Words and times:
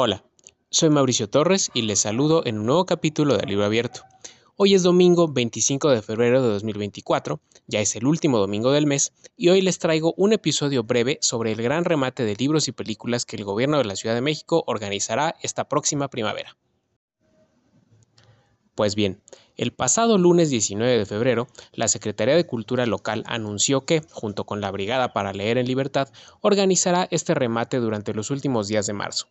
Hola, 0.00 0.22
soy 0.70 0.90
Mauricio 0.90 1.28
Torres 1.28 1.72
y 1.74 1.82
les 1.82 1.98
saludo 1.98 2.46
en 2.46 2.60
un 2.60 2.66
nuevo 2.66 2.86
capítulo 2.86 3.36
de 3.36 3.44
Libro 3.44 3.64
Abierto. 3.64 4.02
Hoy 4.54 4.74
es 4.74 4.84
domingo 4.84 5.26
25 5.26 5.90
de 5.90 6.02
febrero 6.02 6.40
de 6.40 6.50
2024, 6.50 7.40
ya 7.66 7.80
es 7.80 7.96
el 7.96 8.06
último 8.06 8.38
domingo 8.38 8.70
del 8.70 8.86
mes, 8.86 9.12
y 9.36 9.48
hoy 9.48 9.60
les 9.60 9.80
traigo 9.80 10.14
un 10.16 10.32
episodio 10.32 10.84
breve 10.84 11.18
sobre 11.20 11.50
el 11.50 11.60
gran 11.60 11.84
remate 11.84 12.24
de 12.24 12.36
libros 12.36 12.68
y 12.68 12.72
películas 12.72 13.26
que 13.26 13.34
el 13.34 13.42
gobierno 13.42 13.78
de 13.78 13.86
la 13.86 13.96
Ciudad 13.96 14.14
de 14.14 14.20
México 14.20 14.62
organizará 14.68 15.34
esta 15.42 15.68
próxima 15.68 16.06
primavera. 16.06 16.56
Pues 18.78 18.94
bien, 18.94 19.20
el 19.56 19.72
pasado 19.72 20.18
lunes 20.18 20.50
19 20.50 20.98
de 20.98 21.04
febrero, 21.04 21.48
la 21.72 21.88
Secretaría 21.88 22.36
de 22.36 22.46
Cultura 22.46 22.86
local 22.86 23.24
anunció 23.26 23.84
que, 23.84 24.02
junto 24.12 24.44
con 24.44 24.60
la 24.60 24.70
Brigada 24.70 25.12
para 25.12 25.32
Leer 25.32 25.58
en 25.58 25.66
Libertad, 25.66 26.08
organizará 26.42 27.08
este 27.10 27.34
remate 27.34 27.78
durante 27.78 28.14
los 28.14 28.30
últimos 28.30 28.68
días 28.68 28.86
de 28.86 28.92
marzo. 28.92 29.26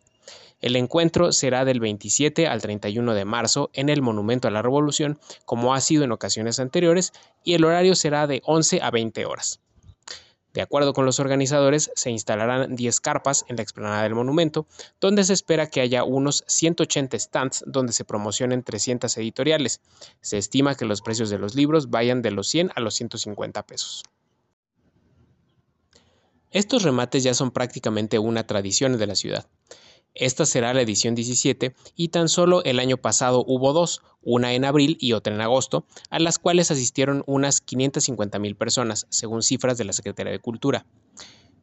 El 0.60 0.76
encuentro 0.76 1.32
será 1.32 1.64
del 1.64 1.80
27 1.80 2.46
al 2.46 2.60
31 2.60 3.14
de 3.14 3.24
marzo 3.24 3.70
en 3.72 3.88
el 3.88 4.02
Monumento 4.02 4.48
a 4.48 4.50
la 4.50 4.60
Revolución, 4.60 5.18
como 5.46 5.72
ha 5.72 5.80
sido 5.80 6.04
en 6.04 6.12
ocasiones 6.12 6.60
anteriores, 6.60 7.14
y 7.42 7.54
el 7.54 7.64
horario 7.64 7.94
será 7.94 8.26
de 8.26 8.42
11 8.44 8.82
a 8.82 8.90
20 8.90 9.24
horas. 9.24 9.60
De 10.58 10.62
acuerdo 10.62 10.92
con 10.92 11.06
los 11.06 11.20
organizadores, 11.20 11.92
se 11.94 12.10
instalarán 12.10 12.74
10 12.74 12.98
carpas 12.98 13.44
en 13.46 13.54
la 13.54 13.62
explanada 13.62 14.02
del 14.02 14.16
monumento, 14.16 14.66
donde 15.00 15.22
se 15.22 15.32
espera 15.32 15.70
que 15.70 15.80
haya 15.80 16.02
unos 16.02 16.42
180 16.48 17.16
stands 17.16 17.62
donde 17.64 17.92
se 17.92 18.04
promocionen 18.04 18.64
300 18.64 19.16
editoriales. 19.18 19.80
Se 20.20 20.36
estima 20.36 20.74
que 20.74 20.84
los 20.84 21.00
precios 21.00 21.30
de 21.30 21.38
los 21.38 21.54
libros 21.54 21.90
vayan 21.90 22.22
de 22.22 22.32
los 22.32 22.48
100 22.48 22.72
a 22.74 22.80
los 22.80 22.94
150 22.94 23.66
pesos. 23.66 24.02
Estos 26.50 26.82
remates 26.82 27.22
ya 27.22 27.34
son 27.34 27.52
prácticamente 27.52 28.18
una 28.18 28.44
tradición 28.44 28.98
de 28.98 29.06
la 29.06 29.14
ciudad. 29.14 29.46
Esta 30.18 30.46
será 30.46 30.74
la 30.74 30.82
edición 30.82 31.14
17 31.14 31.76
y 31.94 32.08
tan 32.08 32.28
solo 32.28 32.64
el 32.64 32.80
año 32.80 32.96
pasado 32.96 33.44
hubo 33.46 33.72
dos, 33.72 34.02
una 34.20 34.52
en 34.52 34.64
abril 34.64 34.98
y 35.00 35.12
otra 35.12 35.32
en 35.32 35.40
agosto, 35.40 35.86
a 36.10 36.18
las 36.18 36.40
cuales 36.40 36.72
asistieron 36.72 37.22
unas 37.26 37.60
550 37.60 38.40
mil 38.40 38.56
personas, 38.56 39.06
según 39.10 39.42
cifras 39.42 39.78
de 39.78 39.84
la 39.84 39.92
Secretaría 39.92 40.32
de 40.32 40.40
Cultura. 40.40 40.86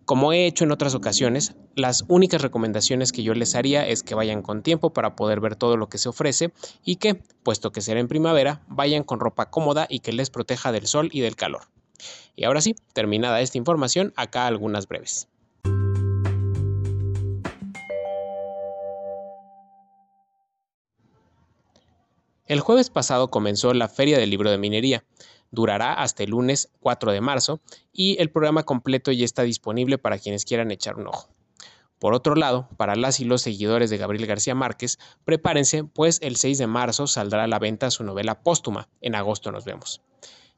Como 0.05 0.31
he 0.31 0.45
hecho 0.45 0.63
en 0.63 0.71
otras 0.71 0.95
ocasiones, 0.95 1.55
las 1.75 2.05
únicas 2.07 2.41
recomendaciones 2.41 3.11
que 3.11 3.23
yo 3.23 3.33
les 3.33 3.55
haría 3.55 3.85
es 3.85 4.03
que 4.03 4.15
vayan 4.15 4.41
con 4.41 4.63
tiempo 4.63 4.93
para 4.93 5.17
poder 5.17 5.41
ver 5.41 5.57
todo 5.57 5.75
lo 5.75 5.89
que 5.89 5.97
se 5.97 6.07
ofrece 6.07 6.53
y 6.85 6.95
que, 6.95 7.15
puesto 7.43 7.73
que 7.73 7.81
será 7.81 7.99
en 7.99 8.07
primavera, 8.07 8.63
vayan 8.69 9.03
con 9.03 9.19
ropa 9.19 9.49
cómoda 9.49 9.85
y 9.89 9.99
que 9.99 10.13
les 10.13 10.29
proteja 10.29 10.71
del 10.71 10.87
sol 10.87 11.09
y 11.11 11.19
del 11.19 11.35
calor. 11.35 11.63
Y 12.37 12.45
ahora 12.45 12.61
sí, 12.61 12.75
terminada 12.93 13.41
esta 13.41 13.57
información, 13.57 14.13
acá 14.15 14.47
algunas 14.47 14.87
breves. 14.87 15.27
El 22.47 22.59
jueves 22.59 22.91
pasado 22.91 23.31
comenzó 23.31 23.73
la 23.73 23.87
Feria 23.87 24.19
del 24.19 24.29
Libro 24.29 24.51
de 24.51 24.59
Minería. 24.59 25.03
Durará 25.49 25.93
hasta 25.93 26.21
el 26.21 26.29
lunes 26.29 26.69
4 26.79 27.11
de 27.11 27.19
marzo 27.19 27.59
y 27.91 28.21
el 28.21 28.29
programa 28.29 28.61
completo 28.61 29.11
ya 29.11 29.25
está 29.25 29.41
disponible 29.41 29.97
para 29.97 30.19
quienes 30.19 30.45
quieran 30.45 30.69
echar 30.69 30.97
un 30.97 31.07
ojo. 31.07 31.27
Por 31.97 32.13
otro 32.13 32.35
lado, 32.35 32.69
para 32.77 32.95
las 32.95 33.19
y 33.19 33.25
los 33.25 33.41
seguidores 33.41 33.89
de 33.89 33.97
Gabriel 33.97 34.27
García 34.27 34.53
Márquez, 34.53 34.99
prepárense, 35.23 35.85
pues 35.85 36.19
el 36.21 36.35
6 36.35 36.59
de 36.59 36.67
marzo 36.67 37.07
saldrá 37.07 37.45
a 37.45 37.47
la 37.47 37.57
venta 37.57 37.89
su 37.89 38.03
novela 38.03 38.43
póstuma. 38.43 38.89
En 39.01 39.15
agosto 39.15 39.51
nos 39.51 39.65
vemos. 39.65 40.03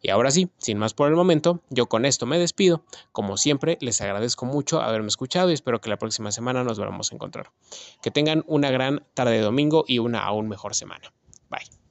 Y 0.01 0.09
ahora 0.09 0.29
sí, 0.29 0.49
sin 0.57 0.77
más 0.79 0.93
por 0.93 1.07
el 1.07 1.15
momento, 1.15 1.63
yo 1.69 1.87
con 1.87 2.03
esto 2.03 2.25
me 2.25 2.37
despido. 2.37 2.83
Como 3.13 3.37
siempre, 3.37 3.77
les 3.79 4.01
agradezco 4.01 4.45
mucho 4.45 4.81
haberme 4.81 5.07
escuchado 5.07 5.51
y 5.51 5.53
espero 5.53 5.79
que 5.79 5.89
la 5.89 5.97
próxima 5.97 6.33
semana 6.33 6.65
nos 6.65 6.77
volvamos 6.77 7.13
a 7.13 7.15
encontrar. 7.15 7.53
Que 8.01 8.11
tengan 8.11 8.43
una 8.45 8.71
gran 8.71 9.05
tarde 9.13 9.35
de 9.35 9.41
domingo 9.41 9.85
y 9.87 9.99
una 9.99 10.25
aún 10.25 10.49
mejor 10.49 10.75
semana. 10.75 11.13
Bye. 11.49 11.86